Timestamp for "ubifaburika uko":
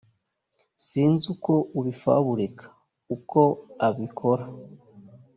1.79-3.39